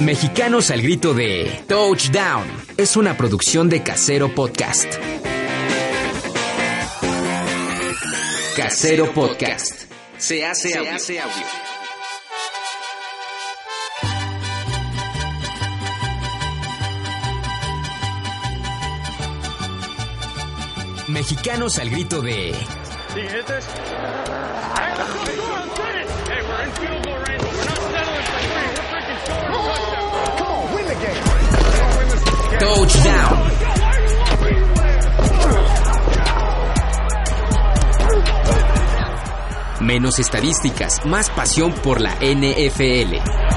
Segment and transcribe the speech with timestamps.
[0.00, 2.44] Mexicanos al grito de Touchdown
[2.76, 4.86] es una producción de Casero Podcast.
[8.56, 9.90] Casero Podcast.
[10.18, 10.92] Se hace audio.
[21.08, 22.52] Mexicanos al grito de
[39.80, 43.55] Menos estadísticas, más pasión por la NFL.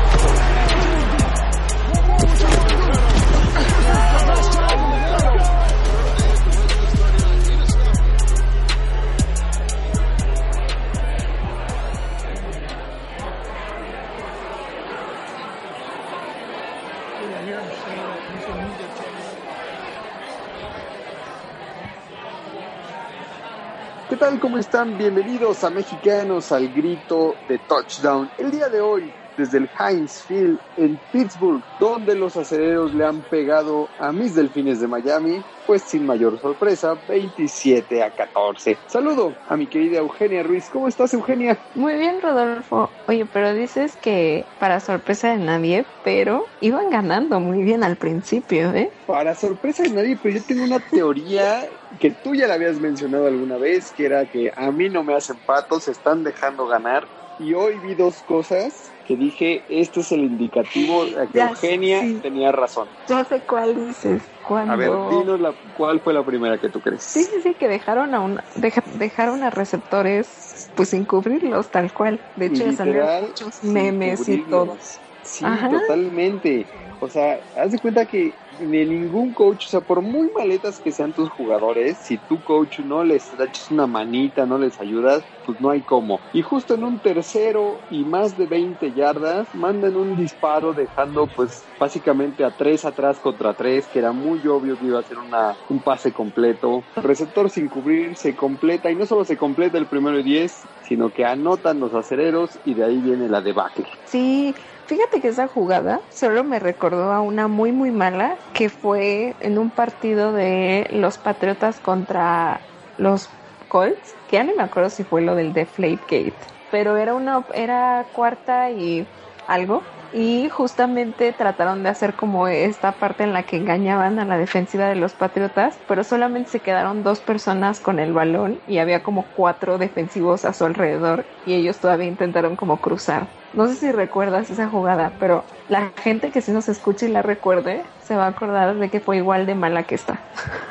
[24.49, 24.97] ¿Cómo están?
[24.97, 28.31] Bienvenidos a Mexicanos al Grito de Touchdown.
[28.39, 33.21] El día de hoy, desde el Heinz Field en Pittsburgh, donde los acereros le han
[33.21, 38.77] pegado a mis delfines de Miami, pues sin mayor sorpresa, 27 a 14.
[38.87, 40.67] Saludo a mi querida Eugenia Ruiz.
[40.69, 41.57] ¿Cómo estás, Eugenia?
[41.75, 42.89] Muy bien, Rodolfo.
[43.07, 48.73] Oye, pero dices que para sorpresa de nadie, pero iban ganando muy bien al principio,
[48.73, 48.91] ¿eh?
[49.05, 51.63] Para sorpresa de nadie, pero yo tengo una teoría
[51.99, 55.15] que tú ya la habías mencionado alguna vez, que era que a mí no me
[55.15, 57.07] hacen patos, se están dejando ganar.
[57.39, 62.01] Y hoy vi dos cosas que dije, este es el indicativo de que Ya, Eugenia
[62.01, 62.19] sí.
[62.21, 62.91] tenía razón.
[63.07, 64.21] Ya sé cuál dices.
[64.43, 64.71] Cuando...
[64.71, 67.01] A ver, dinos la, cuál fue la primera que tú crees.
[67.01, 71.91] Sí, sí, sí, que dejaron a un, deja- dejaron a receptores pues sin cubrirlos tal
[71.91, 72.21] cual.
[72.35, 74.77] De hecho, ya salieron muchos memes y todo.
[75.23, 75.69] Sí, Ajá.
[75.71, 76.69] totalmente.
[76.99, 80.91] O sea, haz de cuenta que ni ningún coach, o sea, por muy maletas que
[80.91, 85.59] sean tus jugadores, si tu coach no les echas una manita, no les ayudas, pues
[85.59, 86.21] no hay cómo.
[86.31, 91.71] Y justo en un tercero y más de 20 yardas, mandan un disparo dejando pues
[91.79, 95.57] básicamente a tres atrás contra tres, que era muy obvio que iba a ser una,
[95.67, 96.85] un pase completo.
[96.95, 101.11] Receptor sin cubrir, se completa, y no solo se completa el primero y 10, sino
[101.11, 103.85] que anotan los acereros y de ahí viene la debacle.
[104.05, 104.53] Sí,
[104.89, 109.59] fíjate que esa jugada solo me recordó a una muy muy mala que fue en
[109.59, 112.67] un partido de los Patriotas contra
[112.97, 116.39] los Colts, que ya no me acuerdo si fue lo del Deflate Gate,
[116.69, 119.13] pero era una era cuarta y
[119.49, 124.37] algo y justamente trataron de hacer como esta parte en la que engañaban a la
[124.37, 129.03] defensiva de los Patriotas, pero solamente se quedaron dos personas con el balón y había
[129.03, 133.27] como cuatro defensivos a su alrededor y ellos todavía intentaron como cruzar.
[133.53, 137.21] No sé si recuerdas esa jugada, pero la gente que sí nos escuche y la
[137.21, 140.19] recuerde se va a acordar de que fue igual de mala que esta.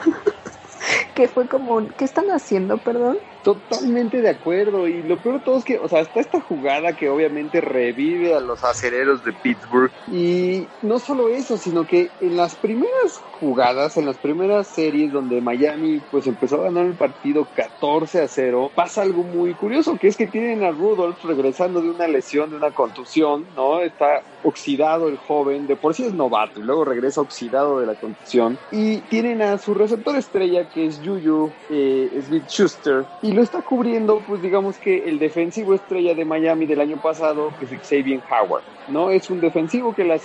[1.14, 3.18] que fue como, ¿qué están haciendo, perdón?
[3.48, 4.86] Totalmente de acuerdo.
[4.86, 8.34] Y lo peor de todo es que, o sea, está esta jugada que obviamente revive
[8.34, 9.90] a los acereros de Pittsburgh.
[10.12, 15.40] Y no solo eso, sino que en las primeras jugadas, en las primeras series donde
[15.40, 20.08] Miami pues empezó a ganar el partido 14 a 0, pasa algo muy curioso, que
[20.08, 23.80] es que tienen a Rudolph regresando de una lesión, de una contusión, ¿no?
[23.80, 27.94] Está oxidado el joven, de por sí es novato y luego regresa oxidado de la
[27.94, 28.58] contusión.
[28.70, 33.62] Y tienen a su receptor estrella que es Juju eh, Smith Schuster y lo está
[33.62, 38.20] cubriendo, pues digamos que el defensivo estrella de Miami del año pasado, que es Xavier
[38.28, 39.10] Howard, ¿no?
[39.10, 40.18] Es un defensivo que la,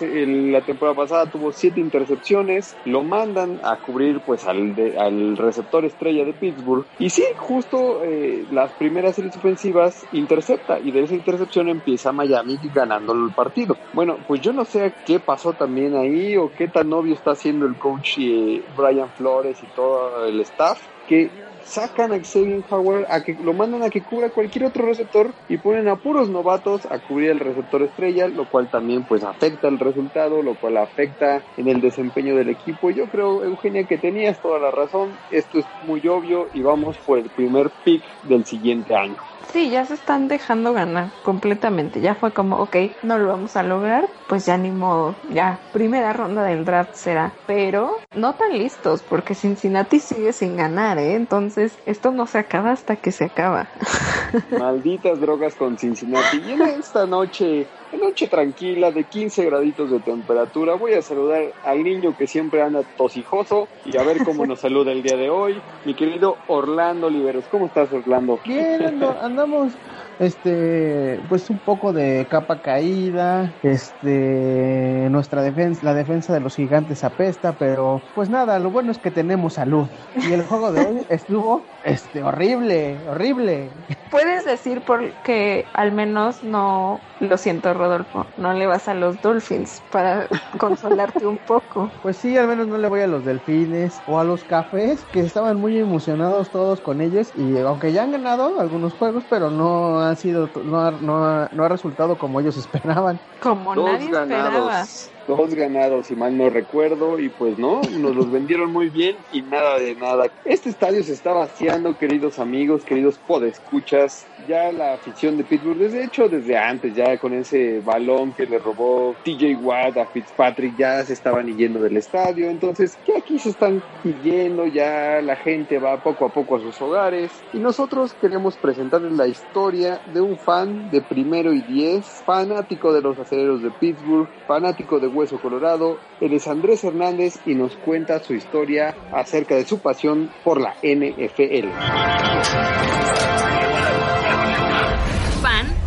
[0.61, 6.33] temporada pasada tuvo siete intercepciones, lo mandan a cubrir pues al, al receptor estrella de
[6.33, 12.11] Pittsburgh y sí, justo eh, las primeras series ofensivas intercepta y de esa intercepción empieza
[12.11, 13.77] Miami ganando el partido.
[13.93, 17.67] Bueno, pues yo no sé qué pasó también ahí o qué tan obvio está haciendo
[17.67, 21.29] el coach eh, Brian Flores y todo el staff que
[21.73, 25.57] sacan a Xavier Howard a que lo mandan a que cubra cualquier otro receptor y
[25.57, 29.79] ponen a puros novatos a cubrir el receptor estrella, lo cual también pues afecta el
[29.79, 32.91] resultado, lo cual afecta en el desempeño del equipo.
[32.91, 35.17] Yo creo, Eugenia, que tenías toda la razón.
[35.31, 39.17] Esto es muy obvio y vamos por el primer pick del siguiente año.
[39.51, 42.01] Sí, ya se están dejando ganar completamente.
[42.01, 45.15] Ya fue como, ok, no lo vamos a lograr, pues ya ni modo.
[45.29, 47.33] Ya, primera ronda del draft será.
[47.45, 51.13] Pero no tan listos, porque Cincinnati sigue sin ganar, ¿eh?
[51.13, 53.67] Entonces, esto no se acaba hasta que se acaba.
[54.59, 56.37] Malditas drogas con Cincinnati.
[56.37, 61.53] Y en esta noche, en noche tranquila de 15 graditos de temperatura, voy a saludar
[61.63, 65.29] al niño que siempre anda tosijoso y a ver cómo nos saluda el día de
[65.29, 65.61] hoy.
[65.85, 67.45] Mi querido Orlando Oliveros.
[67.51, 68.39] ¿Cómo estás, Orlando?
[68.45, 69.73] Bien, andamos
[70.19, 77.03] este pues un poco de capa caída este nuestra defensa la defensa de los gigantes
[77.03, 79.89] apesta pero pues nada lo bueno es que tenemos salud.
[80.15, 83.69] Y el juego de hoy estuvo este horrible horrible.
[84.09, 89.83] Puedes decir porque al menos no, lo siento Rodolfo, no le vas a los Dolphins
[89.89, 90.27] para
[90.59, 91.91] consolarte un poco.
[92.01, 95.21] pues sí al menos no le voy a los delfines o a los cafés que
[95.21, 99.99] estaban muy emocionados todos con ellos y aunque ya han ganado algunos juegos pero no
[99.99, 104.09] ha sido no ha, no ha- no ha resultado como ellos esperaban Como Dos nadie
[104.11, 104.59] esperaba.
[104.67, 105.09] ganados.
[105.25, 109.43] Dos ganados, si mal no recuerdo, y pues no, nos los vendieron muy bien y
[109.43, 110.25] nada de nada.
[110.43, 114.32] Este estadio se está vaciando, queridos amigos, queridos podescuchas.
[114.47, 118.59] Ya la afición de Pittsburgh, desde hecho, desde antes, ya con ese balón que le
[118.59, 122.49] robó TJ Watt a Fitzpatrick, ya se estaban yendo del estadio.
[122.49, 123.81] Entonces, ya aquí se están
[124.23, 127.31] yendo, ya la gente va poco a poco a sus hogares.
[127.53, 133.01] Y nosotros queremos presentarles la historia de un fan de primero y diez, fanático de
[133.01, 135.97] los aceleros de Pittsburgh, fanático de Hueso Colorado.
[136.19, 140.75] Él es Andrés Hernández y nos cuenta su historia acerca de su pasión por la
[140.81, 141.69] NFL.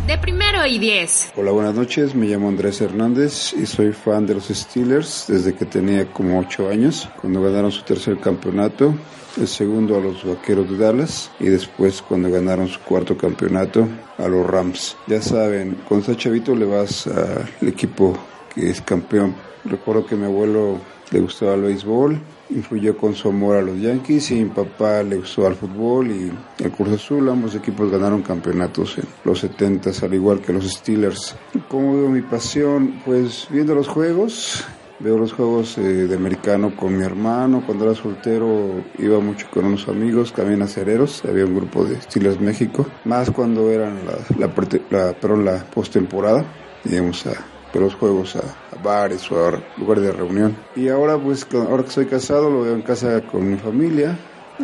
[0.07, 1.33] De primero y diez.
[1.35, 2.15] Hola, buenas noches.
[2.15, 6.69] Me llamo Andrés Hernández y soy fan de los Steelers desde que tenía como 8
[6.69, 8.95] años, cuando ganaron su tercer campeonato,
[9.35, 13.85] el segundo a los Vaqueros de Dallas y después cuando ganaron su cuarto campeonato
[14.17, 14.95] a los Rams.
[15.07, 18.17] Ya saben, cuando estás chavito le vas al equipo
[18.55, 19.35] que es campeón.
[19.65, 20.79] Recuerdo que mi abuelo
[21.11, 22.17] le gustaba el béisbol,
[22.49, 26.31] influyó con su amor a los Yankees y mi papá le gustó al fútbol y
[26.63, 27.29] el Cruz Azul.
[27.29, 31.35] Ambos equipos ganaron campeonatos en los 70 al igual que los Steelers.
[31.67, 33.01] ¿Cómo veo mi pasión?
[33.05, 34.65] Pues viendo los juegos.
[34.99, 37.61] Veo los juegos eh, de americano con mi hermano.
[37.63, 41.23] Cuando era soltero iba mucho con unos amigos, también acereros.
[41.23, 42.87] Había un grupo de Steelers México.
[43.05, 44.47] Más cuando eran la, la,
[44.89, 46.45] la, perdón, la postemporada.
[46.83, 50.55] Íbamos a ver los juegos a, a bares o a lugares de reunión.
[50.75, 54.17] Y ahora pues ahora que soy casado lo veo en casa con mi familia.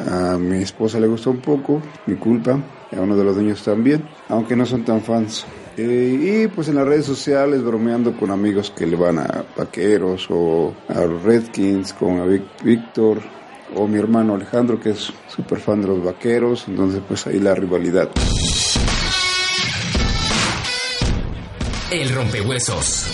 [0.10, 2.60] A mi esposa le gusta un poco, mi culpa.
[2.92, 5.46] Y a uno de los niños también, aunque no son tan fans.
[5.78, 10.28] Eh, y pues en las redes sociales bromeando con amigos que le van a Vaqueros
[10.30, 12.26] o a Redskins, con a
[12.64, 13.20] Víctor
[13.76, 16.66] o mi hermano Alejandro que es súper fan de los Vaqueros.
[16.68, 18.10] Entonces pues ahí la rivalidad.
[21.94, 23.06] El rompehuesos.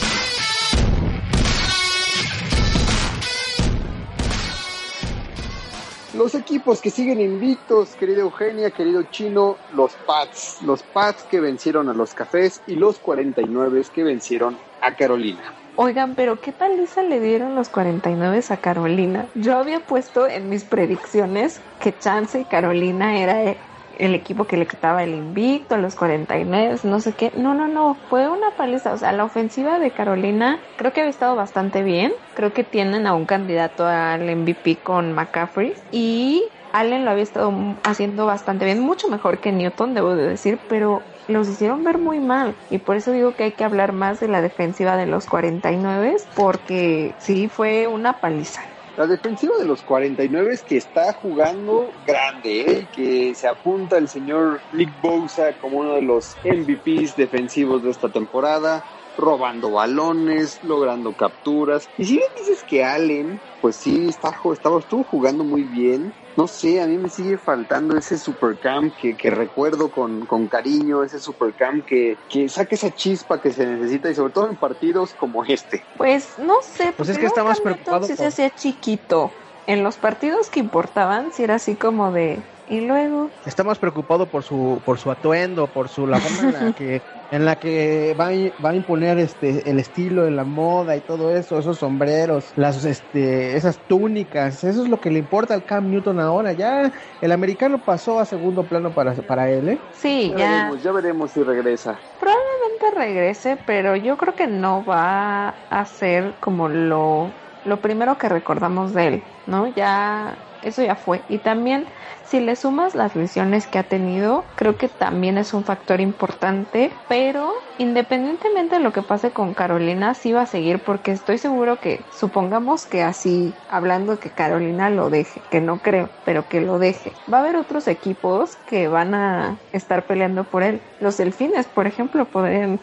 [6.16, 10.62] Los equipos que siguen invictos, querida Eugenia, querido Chino, los Pats.
[10.62, 15.54] Los Pats que vencieron a los Cafés y los 49 que vencieron a Carolina.
[15.76, 19.26] Oigan, pero ¿qué paliza le dieron los 49 a Carolina?
[19.36, 23.56] Yo había puesto en mis predicciones que Chance y Carolina era
[24.00, 27.31] el equipo que le quitaba el invicto los 49, no sé qué.
[27.35, 28.94] No, no, no, fue una paliza.
[28.94, 32.14] O sea, la ofensiva de Carolina creo que había estado bastante bien.
[32.33, 35.74] Creo que tienen a un candidato al MVP con McCaffrey.
[35.92, 40.66] Y Allen lo había estado haciendo bastante bien, mucho mejor que Newton, debo de decir,
[40.68, 42.57] pero los hicieron ver muy mal.
[42.69, 46.16] Y por eso digo que hay que hablar más de la defensiva de los 49,
[46.33, 48.62] porque sí fue una paliza.
[49.00, 52.88] La defensiva de los 49 es que está jugando grande, ¿eh?
[52.94, 58.10] que se apunta el señor Nick Bosa como uno de los MVPs defensivos de esta
[58.10, 58.84] temporada,
[59.18, 61.88] robando balones, logrando capturas.
[61.98, 64.36] Y si bien dices que Allen, pues sí, está,
[64.78, 66.14] estuvo jugando muy bien.
[66.36, 71.04] No sé, a mí me sigue faltando ese supercamp que, que recuerdo con, con cariño,
[71.04, 75.14] ese supercamp que, que saque esa chispa que se necesita y sobre todo en partidos
[75.14, 75.83] como este.
[75.98, 79.31] Pues no sé, Pues es porque que está más preocupado sí se hacía chiquito.
[79.68, 84.30] En los partidos que importaban, sí era así como de Y luego, Está más preocupado
[84.30, 88.16] por su por su atuendo, por su la forma en la que en la que
[88.19, 88.30] va
[88.64, 92.83] va a imponer este el estilo de la moda y todo eso, esos sombreros, las
[92.86, 96.54] este esas túnicas, eso es lo que le importa al Cam Newton ahora.
[96.54, 99.86] Ya el americano pasó a segundo plano para para él, ¿eh?
[99.90, 102.04] sí, Ya, ya veremos, ya veremos si regresa.
[102.18, 108.30] probablemente regrese, pero yo creo que no va a ser como lo, lo primero que
[108.30, 109.68] recordamos de él, ¿no?
[109.68, 111.21] Ya, eso ya fue.
[111.30, 111.85] Y también,
[112.23, 116.92] si le sumas las lesiones que ha tenido, creo que también es un factor importante,
[117.07, 121.78] pero independientemente de lo que pase con Carolina, sí va a seguir porque estoy seguro
[121.78, 126.78] que, supongamos que así, hablando que Carolina lo deje, que no creo, pero que lo
[126.78, 130.81] deje, va a haber otros equipos que van a estar peleando por él.
[130.99, 132.80] Los delfines, por ejemplo, podrían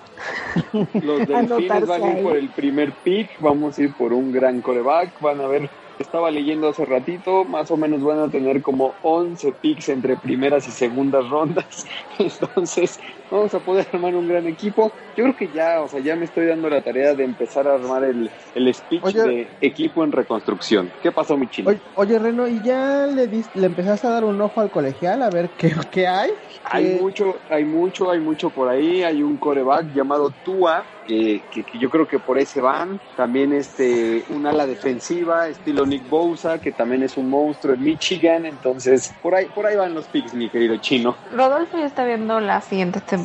[0.94, 4.62] Los delfines van a ir por el primer pick, vamos a ir por un gran
[4.62, 5.68] coreback, van a ver,
[5.98, 10.66] estaba leyendo hace ratito, más o menos van a tener como 11 picks entre primeras
[10.68, 11.86] y segundas rondas,
[12.18, 12.98] entonces
[13.30, 14.92] vamos a poder armar un gran equipo.
[15.16, 17.74] Yo creo que ya, o sea, ya me estoy dando la tarea de empezar a
[17.74, 19.22] armar el, el speech Oye.
[19.22, 20.90] de equipo en reconstrucción.
[21.02, 21.70] ¿Qué pasó, mi chino?
[21.70, 25.22] Oye, oye, Reno, ¿y ya le dis- le empezaste a dar un ojo al colegial
[25.22, 26.30] a ver qué, qué hay?
[26.64, 29.02] Hay ¿Qué- mucho, hay mucho, hay mucho por ahí.
[29.02, 33.00] Hay un coreback llamado Tua, que, que- que yo creo que por ese van.
[33.16, 38.44] También este, un ala defensiva, estilo Nick Bosa, que también es un monstruo en Michigan.
[38.44, 41.16] Entonces, por ahí, por ahí van los picks, mi querido chino.
[41.30, 43.15] Rodolfo ya está viendo la siguiente temporada.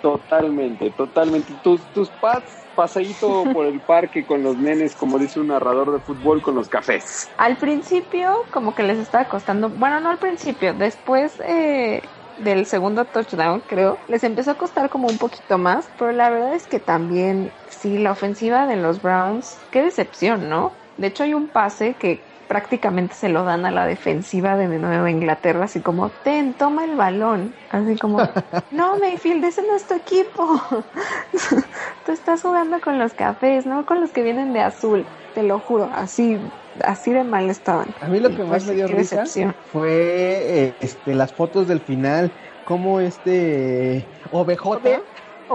[0.00, 1.54] Totalmente, totalmente.
[1.62, 6.00] Tus, tus pads, paseíto por el parque con los nenes, como dice un narrador de
[6.00, 7.32] fútbol, con los cafés.
[7.38, 12.02] Al principio, como que les estaba costando, bueno, no al principio, después eh,
[12.36, 16.54] del segundo touchdown, creo, les empezó a costar como un poquito más, pero la verdad
[16.54, 20.82] es que también, sí, la ofensiva de los Browns, qué decepción, ¿no?
[20.96, 25.10] De hecho, hay un pase que prácticamente se lo dan a la defensiva de Nueva
[25.10, 28.32] Inglaterra, así como, ten, toma el balón, así como,
[28.70, 30.60] no, Mayfield, ese no es tu equipo,
[32.04, 35.60] tú estás jugando con los cafés, no con los que vienen de azul, te lo
[35.60, 36.38] juro, así,
[36.80, 37.94] así de mal estaban.
[38.00, 39.56] A mí lo que Pues más sí, me dio risa decepción.
[39.62, 39.90] fue
[40.68, 42.34] eh, este, las fotos del final,
[42.64, 44.80] como este OBJ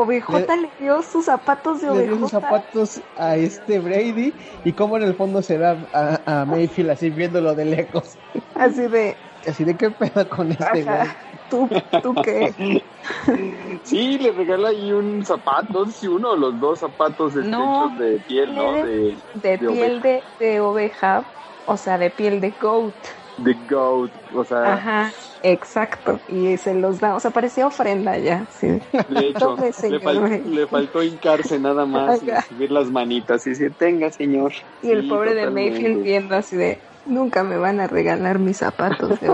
[0.02, 2.20] OBJ le, dio sus zapatos de le dio OBJ.
[2.20, 6.46] sus zapatos a este Brady y como en el fondo se ve a, a- a
[6.46, 8.20] Mayfield así viéndolo de lejos.
[8.54, 11.08] Así de, Así de qué pedo con este güey.
[11.48, 11.70] ¿tú,
[12.02, 12.56] tú qué?
[13.84, 17.88] Sí, le regala ahí un zapato, no sé si uno o los dos zapatos No,
[17.88, 18.78] hechos de piel, ¿no?
[18.80, 21.32] De De piel de, de oveja,
[21.66, 22.96] o sea, de piel de goat.
[23.38, 25.12] de goat, o sea, Ajá,
[25.44, 26.20] exacto.
[26.28, 28.46] Y se los da, o sea, parecía ofrenda ya.
[28.52, 28.68] Sí.
[28.68, 33.52] de hecho, Tome, le, fal- le faltó hincarse nada más y subir las manitas y
[33.52, 34.52] decir, tenga, señor.
[34.82, 35.50] Y el Sí, pobre de.
[35.50, 39.30] Mayfield viendo así de, nunca me van a regalar mis zapatos de.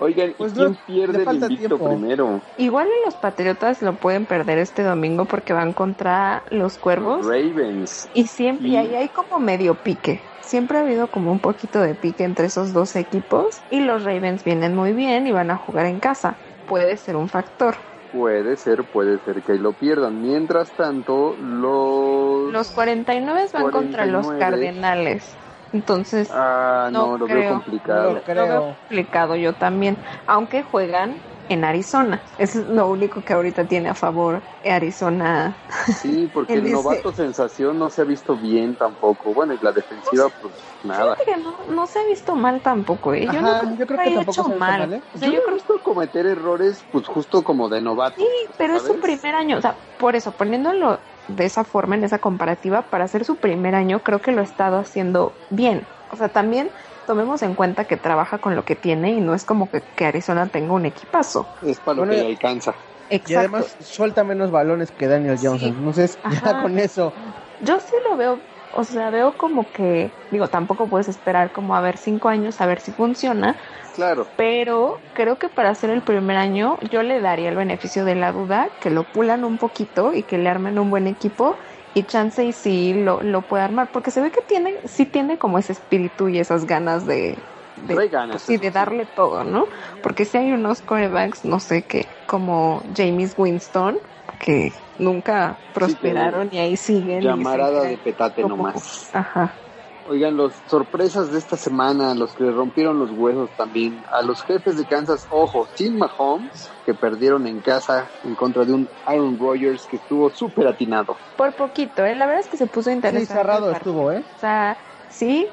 [0.00, 1.88] Oigan, ¿y Pues quién no, pierde el invicto tiempo.
[1.88, 2.40] primero?
[2.56, 7.26] Igual los Patriotas lo pueden perder este domingo porque van contra los Cuervos.
[7.26, 8.08] Ravens.
[8.14, 10.20] Y siempre, y Y- ahí hay como medio pique.
[10.48, 13.60] Siempre ha habido como un poquito de pique entre esos dos equipos.
[13.68, 16.38] Y los Ravens vienen muy bien y van a jugar en casa.
[16.64, 17.76] Puede ser un factor.
[18.10, 20.22] Puede ser, puede ser que ahí lo pierdan.
[20.22, 22.50] Mientras tanto, los...
[22.50, 24.38] Los 49 van contra los 49.
[24.38, 25.36] Cardenales.
[25.70, 27.40] Entonces, Ah, no, No lo creo.
[27.40, 28.08] veo complicado.
[28.08, 28.46] No lo creo.
[28.46, 29.98] veo complicado yo también.
[30.26, 32.24] Aunque juegan en Arizona.
[32.36, 35.62] Es lo único que ahorita tiene a favor Arizona.
[36.00, 39.34] Sí, porque el dice- novato sensación no se ha visto bien tampoco.
[39.34, 41.16] Bueno, y la defensiva, pues nada.
[41.16, 43.14] Fíjate que no, no se ha visto mal tampoco.
[43.14, 43.24] ¿eh?
[43.24, 44.80] Yo, Ajá, no creo yo creo que haya tampoco hecho se ha visto mal.
[44.80, 45.04] mal, ¿eh?
[45.12, 48.16] O sea, yo yo he creo visto cometer errores, pues justo como de novato.
[48.18, 49.02] Sí, pero es su ¿sabes?
[49.02, 49.58] primer año.
[49.58, 53.74] O sea, por eso, poniéndolo de esa forma, en esa comparativa, para hacer su primer
[53.74, 55.88] año, creo que lo ha estado haciendo bien.
[56.10, 56.72] O sea, también
[57.08, 60.04] tomemos en cuenta que trabaja con lo que tiene y no es como que, que
[60.06, 61.48] Arizona tenga un equipazo.
[61.62, 62.70] Es para lo Bueno, que le alcanza.
[63.10, 63.30] Exacto.
[63.32, 65.58] Y además suelta menos balones que Daniel Johnson.
[65.58, 65.66] Sí.
[65.78, 66.62] Entonces, ya Ajá.
[66.62, 67.12] con eso,
[67.58, 71.80] Yo sí lo veo, o sea, veo como que, digo, tampoco puedes esperar como a
[71.80, 73.56] ver cinco años a ver si funciona,
[73.94, 74.28] Claro.
[74.36, 78.32] pero creo que para hacer el primer año yo le daría el beneficio de la
[78.32, 81.58] duda, que lo pulan un poquito y que le armen un buen equipo
[81.98, 85.38] y chance y sí lo, lo puede armar, porque se ve que tiene, sí tiene
[85.38, 87.42] como ese espíritu y esas ganas de,
[87.76, 89.68] de, ganas, pues de darle todo, ¿no?
[90.00, 93.98] Porque si hay unos corebacks, no sé qué, como James Winston,
[94.40, 97.22] que nunca prosperaron y ahí siguen.
[97.22, 99.10] Llamarada de petate nomás.
[99.12, 99.58] Ajá.
[100.08, 104.42] Oigan, los sorpresas de esta semana, los que le rompieron los huesos también, a los
[104.42, 109.38] jefes de Kansas, ojo, sin Mahomes, que perdieron en casa en contra de un Aaron
[109.38, 111.16] Rodgers que estuvo súper atinado.
[111.36, 112.14] Por poquito, ¿eh?
[112.14, 113.34] La verdad es que se puso sí, interesante.
[113.34, 113.92] cerrado el partido.
[113.92, 114.24] estuvo, ¿eh?
[114.36, 114.78] O sea,
[115.10, 115.46] sí,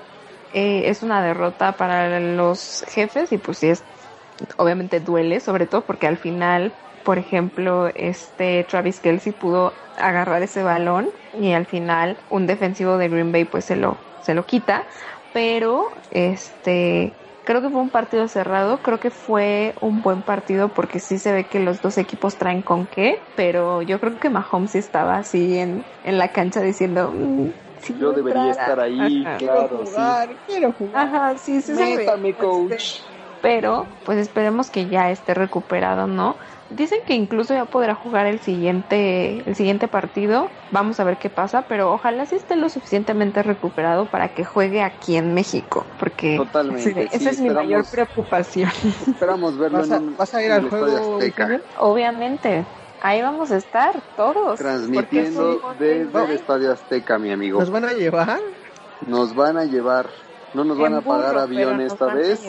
[0.54, 3.84] eh, es una derrota para los jefes y pues sí es
[4.58, 6.72] obviamente duele, sobre todo porque al final,
[7.04, 11.10] por ejemplo, este Travis Kelsey pudo agarrar ese balón
[11.40, 14.88] y al final un defensivo de Green Bay pues se lo, se lo quita,
[15.32, 21.00] pero este creo que fue un partido cerrado, creo que fue un buen partido porque
[21.00, 24.72] sí se ve que los dos equipos traen con qué, pero yo creo que Mahomes
[24.72, 28.62] sí estaba así en, en la cancha diciendo, "Mm, si Yo debería entrara".
[28.64, 29.38] estar ahí, Ajá.
[29.38, 29.92] claro, sí.
[29.94, 31.08] jugar, quiero jugar.
[31.08, 31.74] Ajá, sí, sí.
[31.74, 33.15] Métame, coach.
[33.46, 36.36] Pero, pues esperemos que ya esté recuperado, ¿no?
[36.72, 40.50] Dicen que incluso ya podrá jugar el siguiente, el siguiente partido.
[40.72, 44.82] Vamos a ver qué pasa, pero ojalá sí esté lo suficientemente recuperado para que juegue
[44.82, 48.72] aquí en México, porque Totalmente, sí, esa sí, es mi mayor preocupación.
[49.08, 51.18] Esperamos verlo ¿Vas a, en vas a ir en al el Estadio juego?
[51.18, 51.62] Azteca.
[51.78, 52.66] Obviamente,
[53.04, 54.58] ahí vamos a estar todos.
[54.58, 57.60] Transmitiendo desde el Estadio Azteca, mi amigo.
[57.60, 58.40] ¿Nos van a llevar?
[59.06, 60.08] Nos van a llevar.
[60.56, 62.42] No nos van a pagar burro, avión esta vez.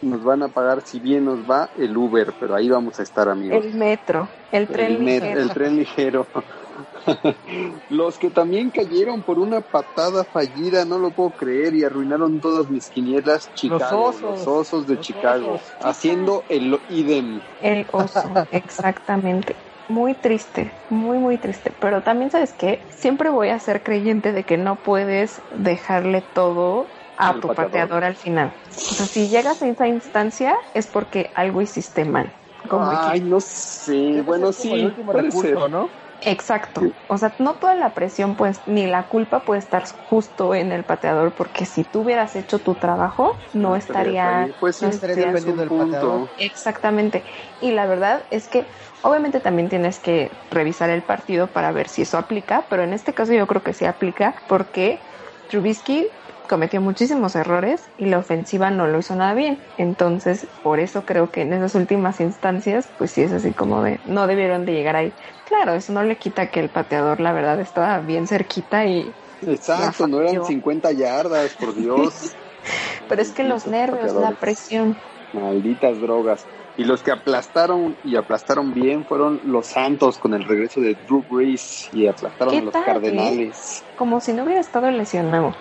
[0.00, 2.32] Nos van a pagar, si bien nos va, el Uber.
[2.40, 3.64] Pero ahí vamos a estar, amigos.
[3.64, 5.40] El metro, el tren el, met- ligero.
[5.40, 6.26] el tren ligero.
[7.90, 12.70] Los que también cayeron por una patada fallida, no lo puedo creer, y arruinaron todas
[12.70, 14.22] mis quinielas, Chicago, osos.
[14.22, 15.76] los osos de Los Chicago, osos.
[15.82, 17.40] haciendo el idem.
[17.60, 19.54] El oso, exactamente.
[19.86, 21.70] Muy triste, muy, muy triste.
[21.78, 22.80] Pero también, ¿sabes qué?
[22.88, 26.86] Siempre voy a ser creyente de que no puedes dejarle todo
[27.16, 27.70] a El tu pateador.
[27.70, 28.54] pateador al final.
[28.90, 32.34] O sea, si llegas a esa instancia es porque algo hiciste mal.
[32.68, 33.30] Como Ay, equipo.
[33.30, 35.70] no sé, bueno, sí, puede recurso, ser.
[35.70, 35.90] ¿no?
[36.20, 36.80] Exacto.
[37.08, 40.84] O sea, no toda la presión, pues, ni la culpa puede estar justo en el
[40.84, 44.48] pateador, porque si tú hubieras hecho tu trabajo, no estaría...
[44.58, 46.30] Pues no estaría estaría- dependiendo del pateador.
[46.38, 47.24] Exactamente.
[47.60, 48.68] Y la verdad es que
[49.02, 53.12] obviamente también tienes que revisar el partido para ver si eso aplica, pero en este
[53.12, 55.04] caso yo creo que sí aplica porque
[55.48, 56.10] Trubisky
[56.48, 59.64] cometió muchísimos errores y la ofensiva no lo hizo nada bien.
[59.76, 64.00] Entonces, por eso creo que en esas últimas instancias, pues sí es así como de
[64.04, 65.12] no debieron de llegar ahí.
[65.44, 70.06] Claro, eso no le quita que el pateador la verdad estaba bien cerquita y Exacto,
[70.06, 72.36] no eran 50 yardas, por Dios.
[73.08, 74.96] pero es que los nervios, la presión.
[75.32, 76.46] Malditas drogas.
[76.76, 81.22] Y los que aplastaron y aplastaron bien fueron los Santos con el regreso de Drew
[81.22, 82.86] Brees y aplastaron ¿Qué a los tal, eh?
[82.86, 83.84] Cardenales.
[83.96, 85.52] Como si no hubiera estado lesionado.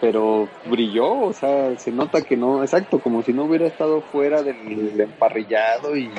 [0.00, 4.42] Pero brilló, o sea, se nota que no, exacto, como si no hubiera estado fuera
[4.42, 6.14] del emparrillado y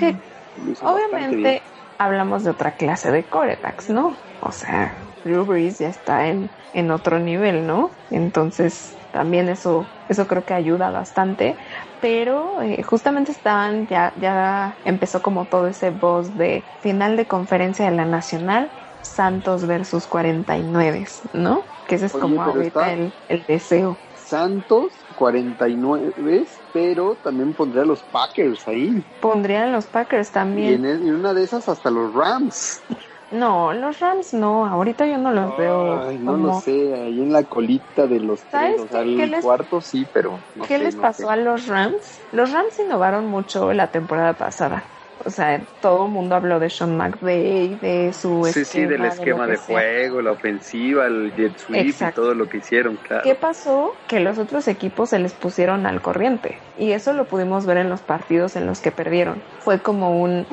[0.81, 1.63] Obviamente
[1.97, 4.17] hablamos de otra clase de corebacks, ¿no?
[4.39, 7.97] O sea, Drew Brees ya está en, en otro nivel, ¿no?
[8.09, 11.57] Entonces también eso, eso creo que ayuda bastante.
[11.99, 17.85] Pero eh, justamente estaban, ya, ya empezó como todo ese voz de final de conferencia
[17.85, 21.74] de la Nacional, Santos versus 49, ¿no?
[21.87, 23.99] Que ese es Oye, como ahorita el, el deseo.
[24.13, 29.05] Santos 49, pero también pondría a los Packers ahí.
[29.19, 30.85] Pondrían los Packers Y también.
[30.85, 32.83] en, en una de esas hasta los Rams.
[33.31, 35.99] No, los Rams no, ahorita yo no los veo.
[36.07, 39.43] Ay, no como- lo sé, ahí en la colita de los ¿Sabes tres, o les-
[39.43, 41.33] cuarto sí, pero no ¿Qué sé, les no pasó sé.
[41.33, 42.21] a los Rams?
[42.31, 44.85] Los Rams innovaron mucho la temporada pasada.
[45.23, 49.45] O sea, todo el mundo habló de Sean McVay, de su Sí, sí, del esquema
[49.45, 49.75] que de sea.
[49.75, 52.21] juego, la ofensiva, el jet sweep Exacto.
[52.21, 53.23] y todo lo que hicieron, claro.
[53.23, 53.93] ¿Qué pasó?
[54.07, 56.59] Que los otros equipos se les pusieron al corriente.
[56.77, 59.41] Y eso lo pudimos ver en los partidos en los que perdieron.
[59.59, 60.47] Fue como un,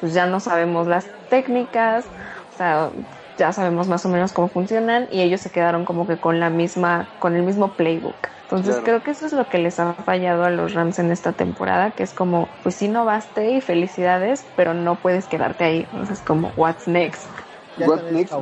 [0.00, 2.06] pues ya no sabemos las técnicas,
[2.54, 2.90] o sea,
[3.36, 6.50] ya sabemos más o menos cómo funcionan y ellos se quedaron como que con la
[6.50, 8.28] misma, con el mismo playbook.
[8.48, 8.84] Entonces Claro.
[8.84, 11.90] creo que eso es lo que les ha fallado a los Rams en esta temporada,
[11.90, 15.80] que es como, pues sí no baste y felicidades, pero no puedes quedarte ahí.
[15.92, 17.26] Entonces como, what's next?
[17.76, 18.32] Ya What están next.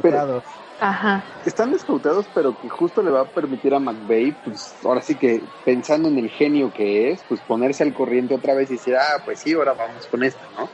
[0.78, 1.24] Ajá.
[1.44, 5.48] Están descautados, pero que justo le va a permitir a McVay, pues ahora sí que
[5.64, 9.22] pensando en el genio que es, pues ponerse al corriente otra vez y decir, ah,
[9.24, 10.72] pues sí, ahora vamos con esto, ¿no?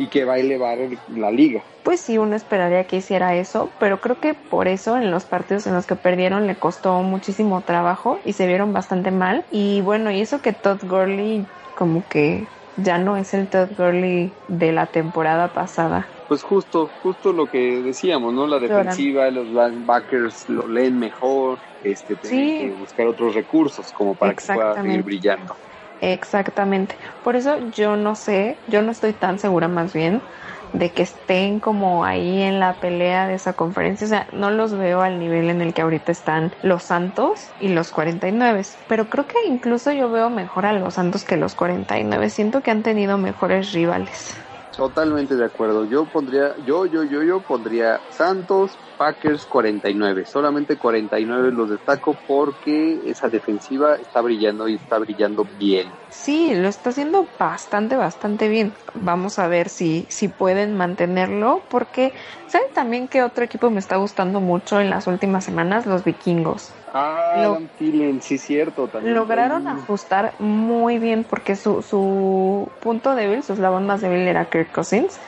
[0.00, 1.62] Y que va a elevar el- la liga.
[1.82, 5.66] Pues sí, uno esperaría que hiciera eso, pero creo que por eso en los partidos
[5.66, 9.44] en los que perdieron le costó muchísimo trabajo y se vieron bastante mal.
[9.50, 14.38] Y bueno, y eso que Todd Gurley como que ya no es el Todd Gurley
[14.46, 16.08] de la temporada pasada.
[16.28, 18.46] Pues justo, justo lo que decíamos, ¿no?
[18.46, 22.56] La defensiva, los linebackers lo leen mejor, este, tienen Sí.
[22.58, 25.54] que buscar otros recursos como para que pueda seguir brillando.
[26.00, 26.96] Exactamente.
[27.22, 30.24] Por eso yo no sé, yo no estoy tan segura más bien
[30.72, 34.06] de que estén como ahí en la pelea de esa conferencia.
[34.06, 37.68] O sea, no los veo al nivel en el que ahorita están los Santos y
[37.68, 38.62] los 49.
[38.86, 42.30] Pero creo que incluso yo veo mejor a los Santos que los 49.
[42.30, 44.36] Siento que han tenido mejores rivales.
[44.70, 45.84] Totalmente de acuerdo.
[45.84, 50.26] Yo pondría, yo, yo, yo, yo pondría Santos, Packers 49.
[50.26, 55.94] Solamente 49 los destaco porque esa defensiva está brillando y está brillando bien.
[56.10, 58.74] Sí, lo está haciendo bastante, bastante bien.
[58.92, 62.12] Vamos a ver si, si pueden mantenerlo porque,
[62.46, 65.86] ¿saben también que otro equipo me está gustando mucho en las últimas semanas?
[65.86, 66.74] Los vikingos.
[66.92, 68.86] Ah, Lo- Adam Thielen, sí, cierto.
[68.88, 74.50] También Lograron ajustar muy bien porque su, su punto débil, su eslabón más débil era
[74.50, 75.18] Kirk Cousins.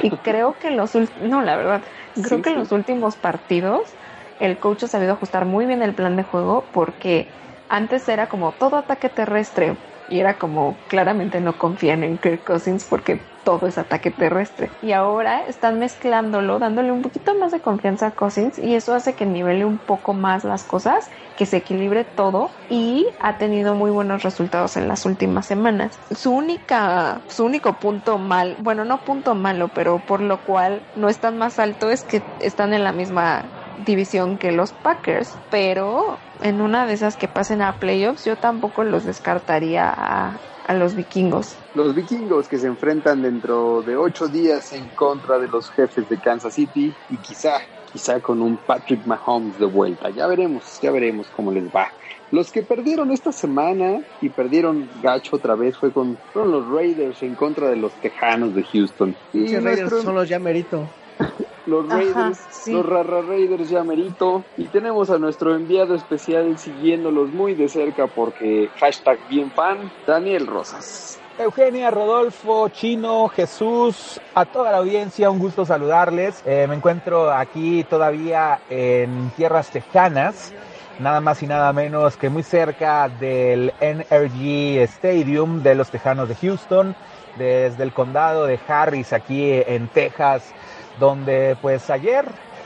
[0.00, 1.84] Y creo que los ult- no, la verdad,
[2.20, 2.54] creo Sí, que sí.
[2.54, 3.96] en los últimos partidos
[4.38, 7.34] el coach ha sabido ajustar muy bien el plan de juego porque
[7.68, 12.84] antes era como todo ataque terrestre y era como claramente no confían en Kirk Cousins
[12.84, 14.70] porque todo es ataque terrestre.
[14.82, 19.14] Y ahora están mezclándolo, dándole un poquito más de confianza a Cousins y eso hace
[19.14, 23.90] que nivele un poco más las cosas, que se equilibre todo y ha tenido muy
[23.90, 26.00] buenos resultados en las últimas semanas.
[26.10, 31.08] Su única, su único punto mal, bueno, no punto malo, pero por lo cual no
[31.08, 33.44] están más alto es que están en la misma
[33.78, 38.84] división que los Packers, pero en una de esas que pasen a playoffs yo tampoco
[38.84, 41.56] los descartaría a, a los vikingos.
[41.74, 46.20] Los vikingos que se enfrentan dentro de ocho días en contra de los jefes de
[46.20, 50.10] Kansas City y quizá, quizá con un Patrick Mahomes de vuelta.
[50.10, 51.88] Ya veremos, ya veremos cómo les va.
[52.30, 57.22] Los que perdieron esta semana y perdieron gacho otra vez fue con, fueron los Raiders
[57.22, 59.16] en contra de los Tejanos de Houston.
[59.32, 60.88] Y Raiders nuestro- son los ya merito.
[61.66, 62.72] los Ajá, Raiders, sí.
[62.72, 64.44] los Rara Raiders ya merito.
[64.56, 70.46] Y tenemos a nuestro enviado especial siguiéndolos muy de cerca porque hashtag bien fan, Daniel
[70.46, 71.20] Rosas.
[71.36, 76.40] Eugenia, Rodolfo, Chino, Jesús, a toda la audiencia, un gusto saludarles.
[76.46, 80.52] Eh, me encuentro aquí todavía en tierras tejanas,
[81.00, 86.36] nada más y nada menos que muy cerca del NRG Stadium de los Tejanos de
[86.36, 86.94] Houston,
[87.36, 90.54] desde el condado de Harris aquí en Texas,
[90.98, 92.24] donde pues ayer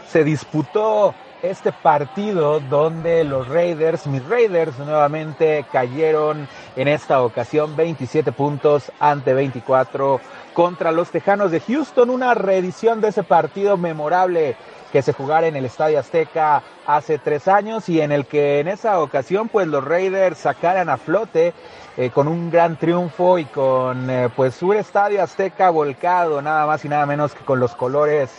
[0.09, 8.33] se disputó este partido donde los Raiders, mis Raiders nuevamente cayeron en esta ocasión 27
[8.33, 10.21] puntos ante 24
[10.53, 14.57] contra los Tejanos de Houston, una reedición de ese partido memorable
[14.93, 18.69] que se jugara en el Estadio Azteca hace tres años y en el que en
[18.69, 21.53] esa ocasión pues los Raiders sacaran a flote
[21.99, 26.85] eh, con un gran triunfo y con eh, pues un Estadio Azteca volcado nada más
[26.85, 28.31] y nada menos que con los colores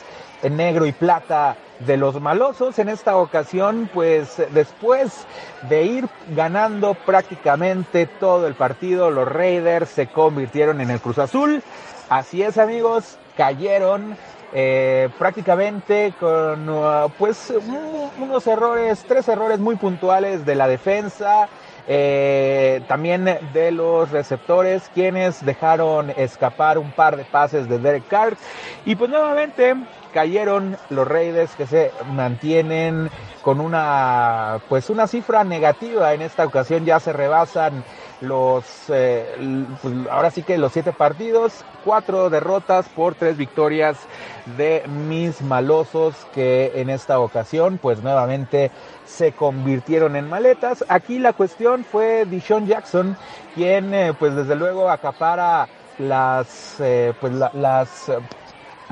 [0.41, 2.79] en negro y plata de los malosos.
[2.79, 5.25] En esta ocasión, pues después
[5.69, 11.61] de ir ganando prácticamente todo el partido, los Raiders se convirtieron en el Cruz Azul.
[12.09, 14.17] Así es amigos, cayeron
[14.51, 21.49] eh, prácticamente con uh, pues un- unos errores, tres errores muy puntuales de la defensa.
[21.91, 28.37] Eh, también de los receptores quienes dejaron escapar un par de pases de Derek Carr.
[28.85, 29.75] Y pues nuevamente
[30.13, 33.09] cayeron los Raiders que se mantienen
[33.41, 36.13] con una pues una cifra negativa.
[36.13, 37.83] En esta ocasión ya se rebasan
[38.21, 39.25] los eh,
[39.81, 43.97] pues, ahora sí que los siete partidos cuatro derrotas por tres victorias
[44.57, 48.71] de mis malosos que en esta ocasión pues nuevamente
[49.05, 50.83] se convirtieron en maletas.
[50.89, 53.15] Aquí la cuestión fue Dishon Jackson
[53.55, 58.11] quien eh, pues desde luego acapara las eh, pues la- las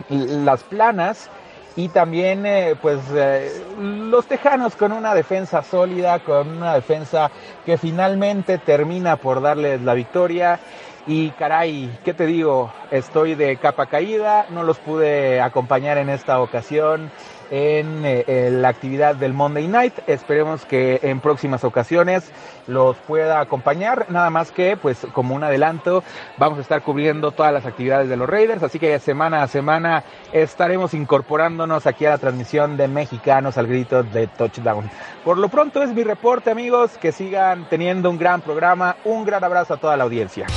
[0.09, 1.29] las planas
[1.77, 7.31] y también eh, pues eh, los tejanos con una defensa sólida, con una defensa
[7.65, 10.59] que finalmente termina por darles la victoria
[11.05, 12.73] y caray, ¿qué te digo?
[12.89, 17.11] Estoy de capa caída, no los pude acompañar en esta ocasión
[17.51, 19.93] en, eh, en la actividad del Monday Night.
[20.07, 22.31] Esperemos que en próximas ocasiones
[22.67, 24.05] los pueda acompañar.
[24.09, 26.03] Nada más que, pues, como un adelanto,
[26.37, 28.63] vamos a estar cubriendo todas las actividades de los Raiders.
[28.63, 34.03] Así que semana a semana estaremos incorporándonos aquí a la transmisión de Mexicanos al grito
[34.03, 34.89] de touchdown.
[35.23, 36.97] Por lo pronto es mi reporte, amigos.
[36.97, 38.97] Que sigan teniendo un gran programa.
[39.05, 40.47] Un gran abrazo a toda la audiencia.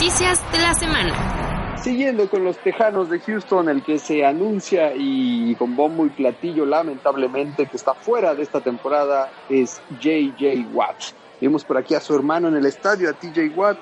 [0.00, 1.76] Noticias de la semana.
[1.76, 6.64] Siguiendo con los Tejanos de Houston, el que se anuncia y con bombo y platillo
[6.64, 10.96] lamentablemente que está fuera de esta temporada es JJ Watt.
[11.38, 13.76] Vimos por aquí a su hermano en el estadio, a TJ Watt.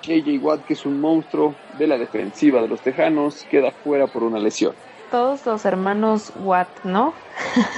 [0.00, 4.22] JJ Watt, que es un monstruo de la defensiva de los Tejanos, queda fuera por
[4.22, 4.72] una lesión.
[5.10, 7.12] Todos los hermanos Watt, ¿no?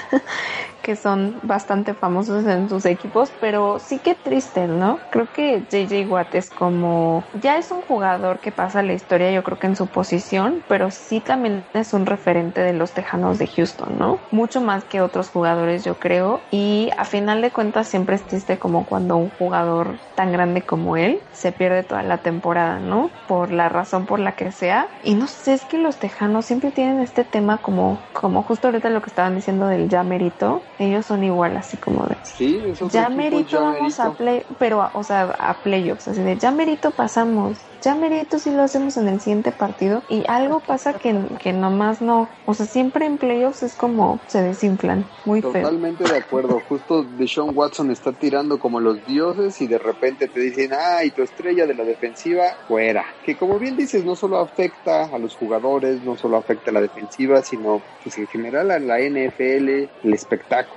[0.81, 5.01] que son bastante famosos en sus equipos, pero sí que triste, ¿no?
[5.11, 9.43] Creo que JJ Watt es como, ya es un jugador que pasa la historia, yo
[9.43, 13.47] creo que en su posición, pero sí también es un referente de los Tejanos de
[13.47, 14.27] Houston, ¿no?
[14.31, 18.59] Mucho más que otros jugadores, yo creo, y a final de cuentas siempre es triste
[18.59, 23.11] como cuando un jugador tan grande como él se pierde toda la temporada, ¿no?
[23.27, 24.89] Por la razón por la que sea.
[25.03, 28.91] Y no sé, es que los Tejanos siempre tienen este tema como, como justo ahorita
[28.91, 32.59] lo que estaban diciendo del ya merito, ellos son igual, así como de Sí,
[32.91, 36.91] ya merito vamos a play, pero a- o sea, a playoffs, así de ya merito
[36.93, 41.53] pasamos, ya merito si lo hacemos en el siguiente partido y algo pasa que, que
[41.53, 45.53] nomás no, o sea, siempre en playoffs es como se desinflan, muy feo.
[45.53, 46.61] Totalmente de acuerdo.
[46.69, 51.23] Justo Deshaun Watson está tirando como los dioses y de repente te dicen, ay, tu
[51.23, 53.05] estrella de la defensiva fuera.
[53.23, 56.81] Que como bien dices, no solo afecta a los jugadores, no solo afecta a la
[56.81, 59.69] defensiva, sino pues en general a la NFL,
[60.03, 60.70] el espectáculo.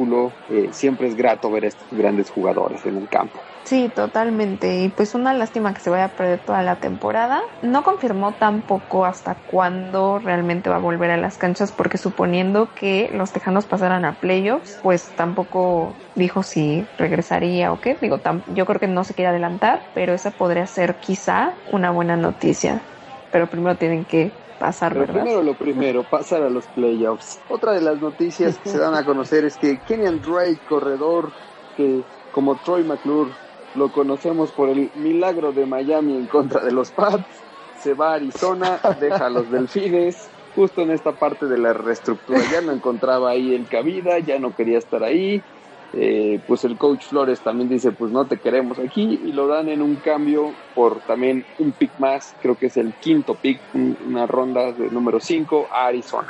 [0.48, 3.44] Eh, siempre es grato ver a estos grandes jugadores en el campo.
[3.66, 4.82] Sí, totalmente.
[4.82, 7.42] Y pues una lástima que se vaya a perder toda la temporada.
[7.62, 13.10] No confirmó tampoco hasta cuándo realmente va a volver a las canchas, porque suponiendo que
[13.14, 17.98] los Tejanos pasaran a playoffs, pues tampoco dijo si regresaría o qué.
[18.02, 22.18] Digo, yo creo que no se quiere adelantar, pero esa podría ser quizá una buena
[22.18, 22.90] noticia.
[23.30, 25.22] Pero primero tienen que pasar, Pero ¿verdad?
[25.22, 27.40] primero lo primero, pasar a los playoffs.
[27.50, 31.32] Otra de las noticias que se dan a conocer es que Kenyan Drake, corredor
[31.76, 33.32] que como Troy McClure
[33.76, 37.26] lo conocemos por el milagro de Miami en contra de los Pats,
[37.82, 40.30] se va a Arizona, deja a los Delfines.
[40.56, 44.56] Justo en esta parte de la reestructura ya no encontraba ahí el cabida, ya no
[44.56, 45.42] quería estar ahí.
[45.96, 49.70] Eh, pues el coach Flores también dice pues no te queremos aquí y lo dan
[49.70, 53.96] en un cambio por también un pick más, creo que es el quinto pick, un-
[54.02, 56.28] una ronda de número 5 a Arizona.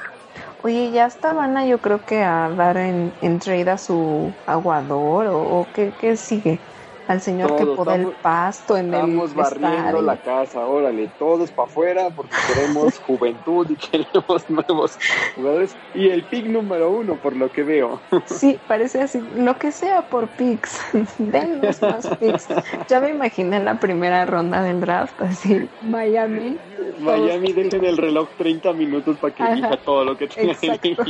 [0.63, 4.33] Oye, ya hasta van a yo creo que a dar en, en trade a su
[4.45, 6.59] aguador o, o qué, qué sigue.
[7.07, 11.67] Al señor que poda el pasto en Estamos el barriendo la casa, órale, todos para
[11.67, 14.97] afuera porque queremos juventud y queremos nuevos
[15.35, 15.75] jugadores.
[15.93, 17.99] Y el pick número uno, por lo que veo.
[18.25, 20.81] Sí, parece así, lo que sea por picks,
[21.17, 22.47] denos más picks.
[22.87, 26.57] Ya me imaginé la primera ronda del draft, así, Miami.
[26.99, 31.03] Miami dejen el reloj 30 minutos para que Ajá, elija todo lo que tenga exacto.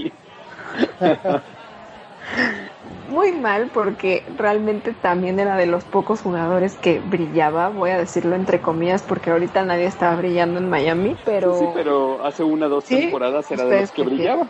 [3.10, 8.36] Muy mal porque realmente también era de los pocos jugadores que brillaba, voy a decirlo
[8.36, 11.54] entre comillas porque ahorita nadie estaba brillando en Miami, pero...
[11.60, 14.48] Sí, pero hace una o dos Sí, temporadas era de los que brillaba.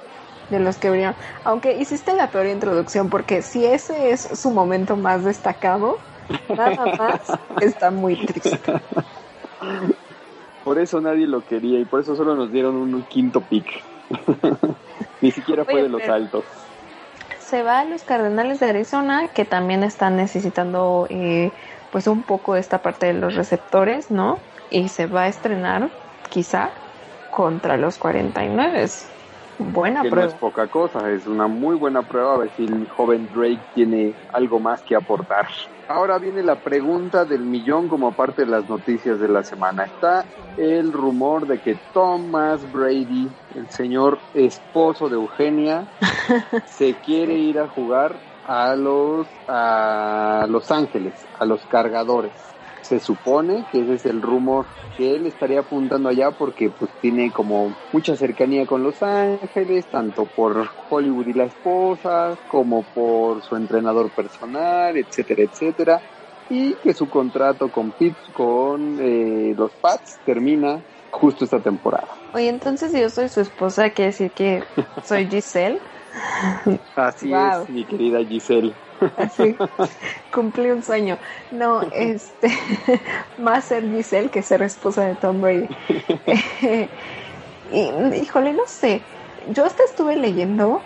[0.50, 1.16] de los que brillaron.
[1.46, 5.98] Aunque hiciste la peor introducción, porque si ese es su momento más destacado,
[6.50, 7.22] nada más
[7.62, 8.60] está muy triste.
[10.64, 13.68] Por eso nadie lo quería y por eso solo nos dieron un quinto pick.
[15.22, 16.46] Ni siquiera fue Oye, de los pero- altos.
[17.54, 21.52] Se va a los Cardenales de Arizona, que también están necesitando eh,
[21.92, 24.40] pues un poco esta parte de los receptores, ¿no?
[24.72, 25.92] Y se va a estrenar,
[26.32, 26.72] quizá,
[27.30, 28.88] contra los 49.
[29.72, 30.30] Buena que no prueba.
[30.30, 34.14] es poca cosa, es una muy buena prueba a ver si el joven Drake tiene
[34.34, 35.48] algo más que aportar.
[35.88, 39.84] Ahora viene la pregunta del millón como parte de las noticias de la semana.
[39.84, 40.26] Está
[40.58, 45.88] el rumor de que Thomas Brady, el señor esposo de Eugenia,
[46.66, 52.53] se quiere ir a jugar a los a Los Ángeles, a los cargadores.
[52.84, 57.32] Se supone que ese es el rumor que él estaría apuntando allá porque pues tiene
[57.32, 63.56] como mucha cercanía con Los Ángeles, tanto por Hollywood y la esposa, como por su
[63.56, 66.04] entrenador personal, etcétera, etcétera.
[66.50, 72.10] Y que su contrato con Pitt, con eh, los Pats termina justo esta temporada.
[72.34, 74.64] Oye, entonces si yo soy su esposa, quiere decir que
[75.04, 75.80] soy Giselle.
[76.96, 77.64] Así Wow.
[77.64, 78.76] es, mi querida Giselle.
[79.18, 79.56] Así,
[80.32, 81.18] cumplí un sueño.
[81.52, 82.50] No, este,
[83.38, 85.68] más ser Giselle que ser esposa de Tom Brady.
[87.72, 89.02] y, híjole, no sé.
[89.50, 90.82] Yo hasta estuve leyendo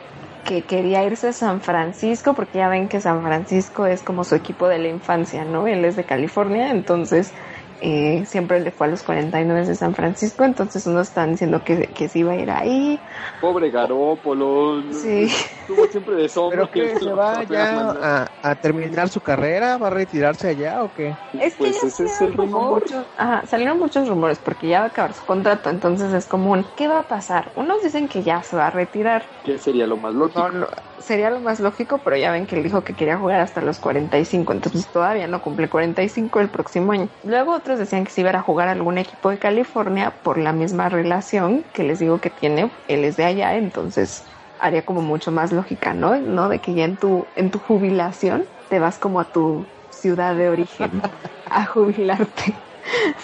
[0.48, 4.34] que quería irse a San Francisco, porque ya ven que San Francisco es como su
[4.36, 5.68] equipo de la infancia, ¿no?
[5.68, 7.34] Él es de California, entonces
[7.80, 11.94] eh, siempre le fue a los 49 de San Francisco, entonces unos están diciendo que,
[11.94, 13.04] que se iba a ir ahí.
[13.40, 14.82] Pobre Garópolo.
[14.94, 15.24] Sí.
[15.24, 16.70] Estuvo siempre de sombra.
[16.72, 19.78] ¿Pero que se va ya a, a terminar su carrera?
[19.78, 21.18] ¿Va a retirarse allá o qué?
[21.34, 22.82] Es que Pues ya ese es salieron el rumor.
[22.82, 26.66] muchos- ajá, salieron muchos rumores porque ya va a acabar su contrato, entonces es común.
[26.76, 27.52] ¿Qué va a pasar?
[27.56, 29.26] Unos dicen que ya se va a retirar.
[29.44, 30.40] ¿Qué sería lo más lógico?
[30.50, 33.40] No, no, sería lo más lógico, pero ya ven que él dijo que quería jugar
[33.42, 37.10] hasta los 45, entonces todavía no cumple 45 el próximo año.
[37.24, 40.54] Luego otros decían que se iba a jugar a algún equipo de California por la
[40.54, 44.24] misma relación que les digo que tiene, él es de allá, entonces
[44.58, 46.16] haría como mucho más lógica, ¿no?
[46.16, 46.48] ¿No?
[46.48, 50.48] De que ya en tu, en tu jubilación te vas como a tu ciudad de
[50.48, 51.02] origen
[51.50, 52.56] a jubilarte,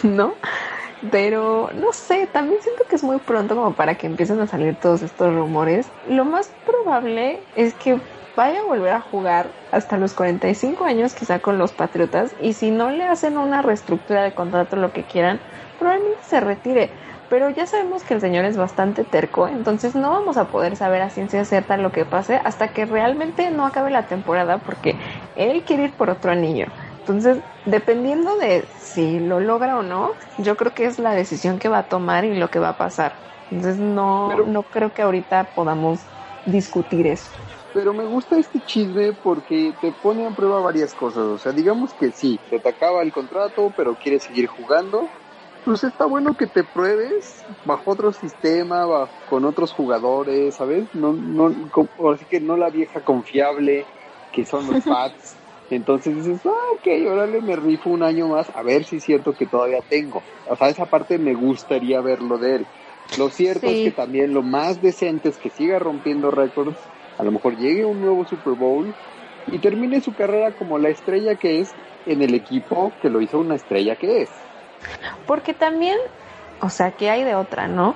[0.04, 0.34] ¿no?
[1.10, 4.76] Pero no sé, también siento que es muy pronto como para que empiecen a salir
[4.76, 5.88] todos estos rumores.
[6.10, 7.98] Lo más probable es que
[8.36, 12.72] vaya a volver a jugar hasta los 45 años quizá con los Patriotas y si
[12.72, 15.40] no le hacen una reestructura de contrato lo que quieran,
[15.80, 16.90] probablemente se retire.
[17.30, 21.02] Pero ya sabemos que el señor es bastante terco, entonces no vamos a poder saber
[21.02, 24.96] a ciencia cierta lo que pase hasta que realmente no acabe la temporada porque
[25.36, 26.68] él quiere ir por otro anillo.
[27.00, 31.70] Entonces, dependiendo de si lo logra o no, yo creo que es la decisión que
[31.70, 33.14] va a tomar y lo que va a pasar.
[33.50, 36.02] Entonces, no, no creo que ahorita podamos
[36.46, 37.32] discutir eso.
[37.74, 41.24] Pero me gusta este chisme porque te pone a prueba varias cosas.
[41.24, 45.10] O sea, digamos que sí, se te acaba el contrato, pero quieres seguir jugando.
[45.66, 50.94] Pues está bueno que te pruebes bajo otro sistema, bajo, con otros jugadores, ¿sabes?
[50.94, 51.52] No, no,
[52.14, 53.86] así que no la vieja confiable
[54.32, 55.38] que son los Pats.
[55.70, 59.34] Entonces dices, ah, ok, órale, me rifo un año más, a ver si es cierto
[59.34, 60.22] que todavía tengo.
[60.46, 62.68] O sea, esa parte me gustaría verlo de él.
[63.18, 63.74] Lo cierto Sí.
[63.78, 66.78] es que también lo más decente es que siga rompiendo récords,
[67.18, 68.96] a lo mejor llegue un nuevo Super Bowl
[69.46, 73.40] y termine su carrera como la estrella que es en el equipo que lo hizo
[73.40, 74.32] una estrella que es.
[75.26, 75.98] Porque también,
[76.60, 77.96] o sea, que hay de otra, ¿no?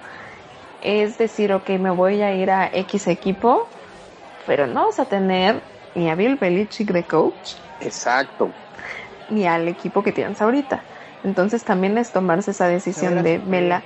[0.81, 3.67] Es decir, ok, me voy a ir a X equipo,
[4.45, 5.61] pero no vas a tener
[5.95, 8.53] ni a Bill Belichick de coach, Exacto.
[9.29, 10.83] ni al equipo que tienes ahorita.
[11.23, 13.83] Entonces también es tomarse esa decisión de me la,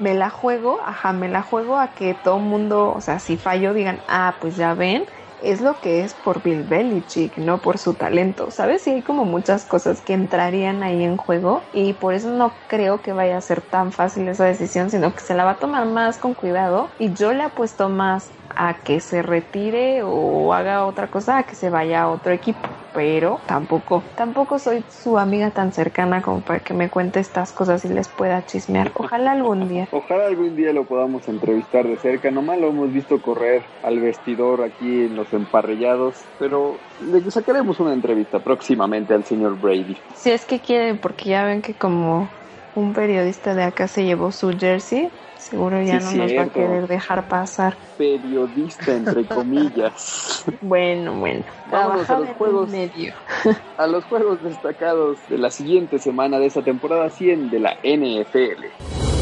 [0.00, 3.74] me la juego, ajá, me la juego a que todo mundo, o sea, si fallo
[3.74, 5.04] digan, ah, pues ya ven,
[5.38, 8.86] es lo que es por Bill Belichick, no por su talento, ¿sabes?
[8.86, 13.02] Y hay como muchas cosas que entrarían ahí en juego y por eso no creo
[13.02, 15.86] que vaya a ser tan fácil esa decisión, sino que se la va a tomar
[15.86, 21.10] más con cuidado y yo le apuesto más a que se retire o haga otra
[21.10, 25.72] cosa a que se vaya a otro equipo, pero tampoco, tampoco soy su amiga tan
[25.72, 28.92] cercana como para que me cuente estas cosas y les pueda chismear.
[28.94, 29.88] Ojalá algún día.
[29.92, 32.30] Ojalá algún día lo podamos entrevistar de cerca.
[32.30, 36.76] Nomás lo hemos visto correr al vestidor aquí en los emparrillados, pero
[37.10, 39.96] le sacaremos una entrevista próximamente al señor Brady.
[40.14, 42.28] Si es que quieren, porque ya ven que como
[42.74, 46.48] un periodista de acá se llevó su jersey, seguro ya Sí, no nos va a
[46.48, 47.76] querer dejar pasar.
[47.98, 50.44] Periodista, entre comillas.
[50.60, 51.44] Bueno, bueno.
[51.70, 52.68] Vámonos a los juegos.
[52.70, 53.14] medio.
[53.78, 59.19] A los juegos destacados de la siguiente semana de esta temporada 100 de la NFL.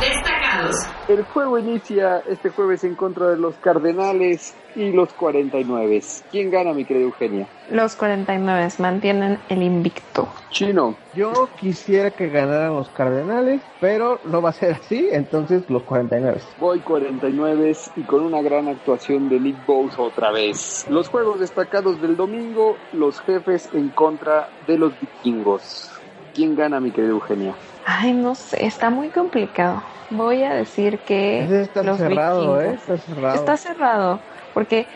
[0.00, 0.86] Destacados.
[1.08, 6.02] El juego inicia este jueves en contra de los Cardenales y los 49.
[6.30, 7.46] ¿Quién gana, mi querida Eugenia?
[7.70, 10.28] Los 49 mantienen el invicto.
[10.50, 10.96] Chino.
[11.14, 16.40] Yo quisiera que ganaran los Cardenales, pero no va a ser así, entonces los 49.
[16.58, 20.86] Voy 49 y con una gran actuación de Nick Bosa otra vez.
[20.90, 25.95] Los juegos destacados del domingo, los jefes en contra de los vikingos.
[26.36, 27.54] ¿Quién gana, mi querida Eugenia?
[27.86, 29.82] Ay, no sé, está muy complicado.
[30.10, 32.72] Voy a decir que Ese está los cerrado, ¿eh?
[32.72, 32.88] vikingos.
[32.90, 33.34] Está cerrado.
[33.34, 34.20] Está cerrado,
[34.52, 34.86] porque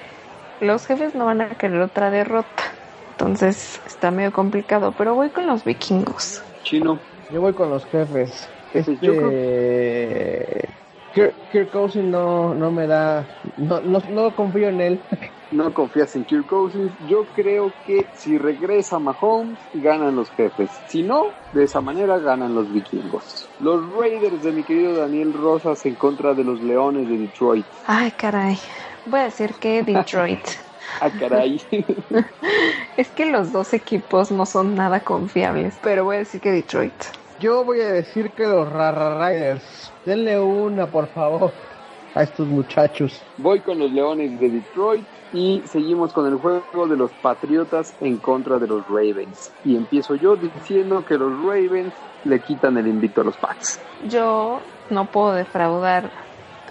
[0.60, 2.62] los jefes no van a querer otra derrota.
[3.12, 6.42] Entonces está medio complicado, pero voy con los vikingos.
[6.62, 6.98] Chino.
[7.32, 8.46] Yo voy con los jefes.
[8.74, 9.14] Este, yo
[11.14, 13.24] Kirk, Kirk Cousins no, no me da,
[13.56, 15.00] no, no, no confío en él.
[15.50, 16.92] No confías en Kirk Cousins.
[17.00, 20.70] Yo creo que si regresa Mahomes, ganan los jefes.
[20.86, 23.48] Si no, de esa manera ganan los vikingos.
[23.58, 27.66] Los Raiders de mi querido Daniel Rosas en contra de los Leones de Detroit.
[27.84, 28.58] Ay, caray.
[29.06, 30.40] Voy a decir que Detroit.
[31.00, 31.60] Ah, caray.
[32.96, 36.94] es que los dos equipos no son nada confiables, pero voy a decir que Detroit.
[37.38, 41.52] Yo voy a decir que los Rara Riders, denle una por favor
[42.14, 43.22] a estos muchachos.
[43.36, 48.16] Voy con los Leones de Detroit y seguimos con el juego de los Patriotas en
[48.18, 49.52] contra de los Ravens.
[49.64, 51.92] Y empiezo yo diciendo que los Ravens
[52.24, 53.80] le quitan el invicto a los Pats.
[54.08, 56.10] Yo no puedo defraudar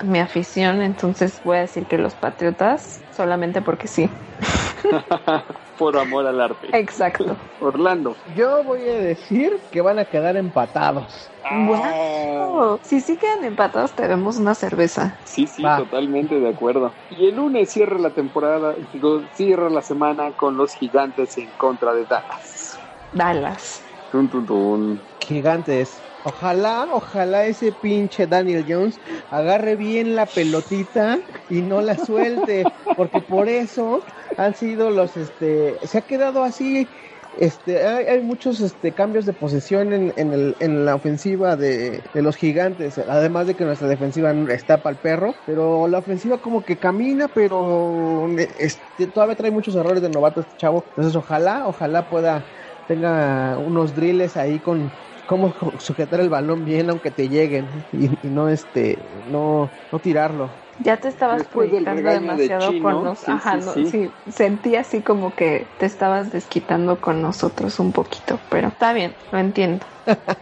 [0.03, 4.09] mi afición, entonces voy a decir que los Patriotas, solamente porque sí.
[5.79, 6.67] Por amor al arte.
[6.77, 7.37] Exacto.
[7.61, 8.13] Orlando.
[8.35, 11.29] Yo voy a decir que van a quedar empatados.
[11.49, 12.79] Wow.
[12.83, 15.17] Si sí quedan empatados, tenemos una cerveza.
[15.23, 15.77] Sí, sí, Va.
[15.77, 16.91] totalmente de acuerdo.
[17.09, 21.93] Y el lunes cierra la temporada, digo, cierra la semana con los gigantes en contra
[21.93, 22.77] de Dallas.
[23.13, 23.81] Dallas.
[24.11, 25.01] Tun, tun, tun.
[25.21, 26.08] Gigantes.
[26.23, 32.63] Ojalá, ojalá ese pinche Daniel Jones agarre bien la pelotita y no la suelte,
[32.95, 34.03] porque por eso
[34.35, 36.91] han sido los, este, se ha quedado así,
[37.31, 42.21] este, hay, muchos, este, cambios de posesión en, en, el, en la ofensiva de, de
[42.21, 46.65] los gigantes, además de que nuestra defensiva está para el perro, pero la ofensiva como
[46.65, 48.27] que camina, pero
[48.57, 52.45] este, todavía trae muchos errores de novato este chavo, entonces ojalá, ojalá pueda
[52.85, 54.95] tenga unos drills ahí con
[55.29, 60.65] cómo sujetar el balón bien aunque te lleguen y, y no este no no tirarlo
[60.77, 63.19] Ya te estabas Después proyectando de demasiado Chino, con nosotros.
[63.19, 63.83] sí, Ajá, sí, no, sí.
[63.83, 64.17] sí.
[64.27, 69.39] Sentí así como que te estabas desquitando con nosotros un poquito, pero está bien, lo
[69.39, 69.85] entiendo.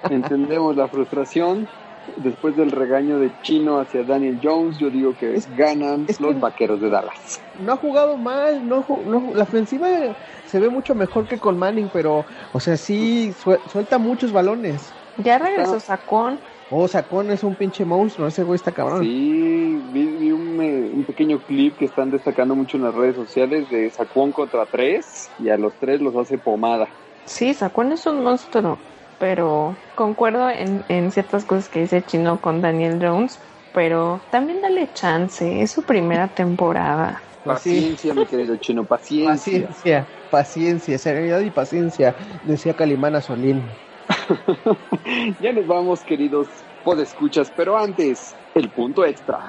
[0.09, 1.71] Entendemos la frustración.
[2.15, 6.39] Después del regaño de Chino hacia Daniel Jones, yo digo que ganan es que- los
[6.39, 7.41] vaqueros de Dallas.
[7.53, 9.87] no ha jugado mal no, ju- no la ofensiva
[10.45, 14.95] se ve mucho mejor que con Manning pero o sea sí sue- suelta muchos balones
[15.17, 16.39] Ya regresó Sacón.
[16.69, 20.89] oh Sacón es un pinche monstruo ese güey está cabrón Sí, vi, vi un, eh,
[20.93, 25.33] un pequeño clip que están destacando mucho en las redes sociales de Saquon contra tres
[25.39, 26.87] y a los tres los hace pomada.
[27.25, 28.79] Sí, Sacón es un monstruo,
[29.19, 33.39] pero concuerdo en, en ciertas cosas que dice Chino con Daniel Jones,
[33.73, 37.21] pero también dale chance, es su primera temporada.
[37.43, 37.57] Pues.
[37.57, 39.67] Paciencia, mi querido Chino, paciencia.
[39.67, 42.13] paciencia paciencia serenidad y paciencia
[42.43, 43.63] decía Calimana Solín
[45.41, 46.47] ya nos vamos, queridos
[46.83, 49.47] podescuchas, pero antes, el punto extra.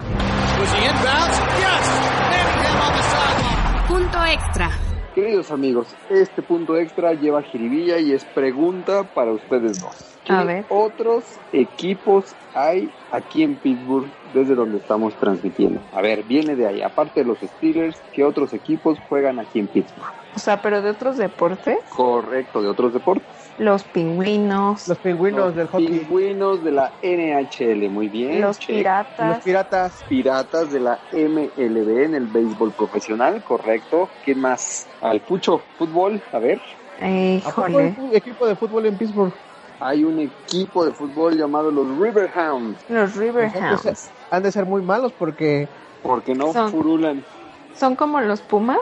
[3.87, 4.71] Punto extra.
[5.19, 10.17] Queridos amigos, este punto extra lleva jiribilla y es pregunta para ustedes dos.
[10.25, 10.65] ¿Qué A ver.
[10.69, 15.81] otros equipos hay aquí en Pittsburgh desde donde estamos transmitiendo?
[15.93, 16.83] A ver, viene de ahí.
[16.83, 20.07] Aparte de los Steelers, ¿qué otros equipos juegan aquí en Pittsburgh?
[20.37, 23.27] O sea, pero de otros deportes, Correcto, de otros deportes.
[23.59, 28.41] Los pingüinos, los pingüinos Los del hockey Pingüinos de la NHL, muy bien.
[28.41, 28.77] los check.
[28.77, 34.09] piratas, los piratas Piratas de la MLB en el béisbol profesional, correcto.
[34.23, 34.89] ¿Quién más?
[35.01, 36.63] Al Pucho, fútbol, a ver.
[37.01, 39.35] ¿A híjole, un equipo de fútbol en Pittsburgh
[39.81, 44.13] Hay un equipo de fútbol llamado los Riverhounds, los Riverhounds.
[44.31, 45.69] han de ser muy malos porque
[46.03, 47.25] porque no Son- furulan.
[47.73, 48.79] ¿Son como los pumas?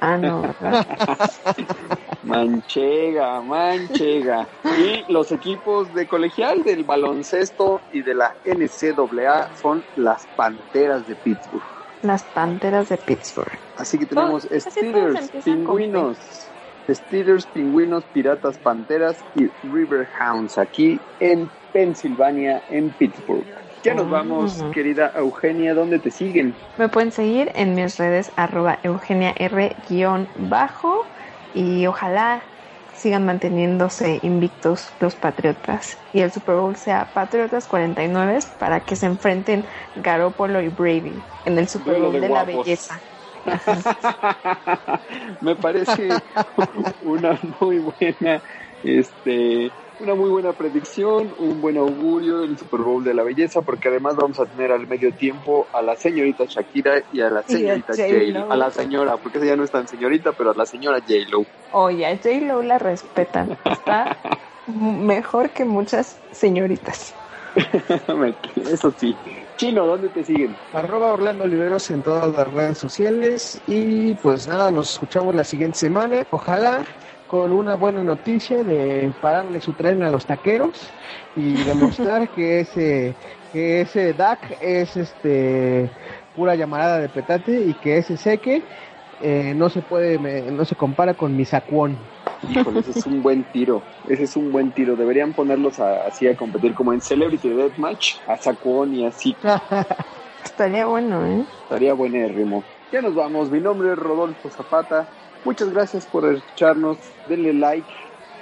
[0.00, 0.42] Ah, no.
[2.22, 4.48] Manchega, manchega.
[4.78, 11.16] Y los equipos de colegial del baloncesto y de la NCAA son las Panteras de
[11.16, 11.64] Pittsburgh.
[12.02, 13.58] Las panteras de Pittsburgh.
[13.74, 16.54] Así que tenemos todos Steelers, Pingüinos,
[16.88, 23.48] Steelers, Pingüinos, Piratas, Panteras y Riverhounds aquí en Pensilvania, en Pittsburgh.
[23.88, 26.54] Ya nos vamos, querida Eugenia, ¿dónde te siguen?
[26.76, 29.76] Me pueden seguir en mis redes arroba Eugenia R
[30.36, 31.10] bajo
[31.54, 32.42] y ojalá
[32.92, 39.06] sigan manteniéndose invictos los Patriotas y el Super Bowl sea Patriotas 49 para que se
[39.06, 39.64] enfrenten
[39.94, 43.00] Garoppolo y Brady en el Super Bowl de de, la belleza.
[45.40, 46.08] Me parece
[47.00, 48.42] una muy buena,
[48.82, 53.88] este, una muy buena predicción, un buen augurio del Super Bowl de la belleza, porque
[53.88, 57.94] además vamos a tener al medio tiempo a la señorita Shakira y a la señorita
[57.94, 58.52] J-Lo.
[58.52, 61.14] A la señora, porque esa ya no es tan señorita, pero a la señora J
[61.30, 61.44] Lo.
[61.72, 63.58] Oye, a J-Lo la respetan.
[63.64, 64.16] Está
[64.66, 67.14] mejor que muchas señoritas.
[68.70, 69.16] Eso sí.
[69.56, 70.54] Chino, ¿dónde te siguen?
[70.72, 73.60] Arroba Orlando Oliveros en todas las redes sociales.
[73.66, 76.24] Y pues nada, nos escuchamos la siguiente semana.
[76.30, 76.84] Ojalá
[77.28, 80.90] con una buena noticia de pararle su tren a los taqueros
[81.36, 83.14] y demostrar que ese
[83.52, 85.90] que ese DAC es este
[86.34, 88.64] pura llamarada de petate y que ese seque
[89.20, 91.98] eh, no se puede me- no se compara con mi sacuón.
[92.48, 93.82] Híjole, ese es un buen tiro.
[94.04, 94.96] Ese es un buen tiro.
[94.96, 99.36] Deberían ponerlos a- así a competir como en Celebrity Deathmatch, a Saquon y así.
[100.44, 101.44] Estaría bueno, ¿eh?
[101.62, 102.64] Estaría buenérrimo.
[102.90, 103.50] Ya nos vamos.
[103.50, 105.10] Mi nombre es Rodolfo Zapata.
[105.44, 106.98] Muchas gracias por escucharnos.
[107.28, 107.88] Denle like.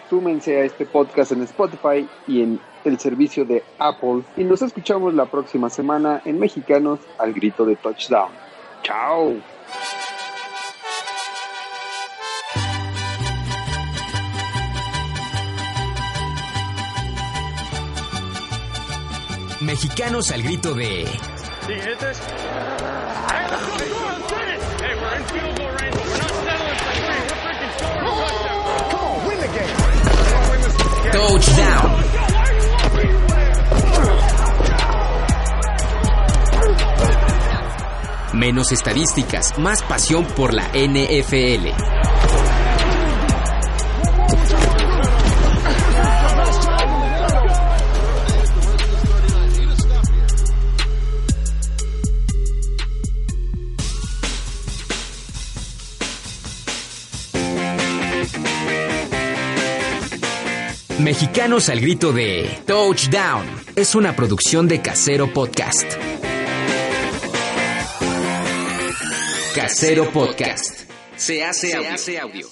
[0.09, 4.23] Súmense a este podcast en Spotify y en el servicio de Apple.
[4.37, 8.31] Y nos escuchamos la próxima semana en Mexicanos al grito de touchdown.
[8.83, 9.35] Chao.
[19.61, 21.07] Mexicanos al grito de
[38.33, 42.06] Menos estadísticas, más pasión por la NFL.
[61.07, 63.47] Mexicanos al grito de Touchdown
[63.77, 65.85] es una producción de Casero Podcast.
[69.55, 70.91] Casero Podcast.
[71.15, 71.77] Se hace
[72.19, 72.49] audio.